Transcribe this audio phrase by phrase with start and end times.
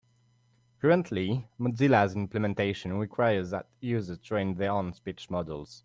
[0.81, 5.79] Currently, Mozilla's implementation requires that users train their own speech models.